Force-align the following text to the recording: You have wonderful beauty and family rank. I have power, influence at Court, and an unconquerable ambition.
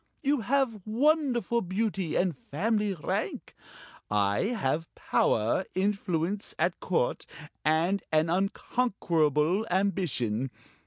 You 0.23 0.39
have 0.41 0.81
wonderful 0.83 1.61
beauty 1.61 2.15
and 2.15 2.35
family 2.35 2.95
rank. 2.95 3.53
I 4.09 4.45
have 4.45 4.87
power, 4.95 5.63
influence 5.75 6.55
at 6.57 6.79
Court, 6.79 7.23
and 7.63 8.01
an 8.11 8.27
unconquerable 8.27 9.67
ambition. 9.69 10.49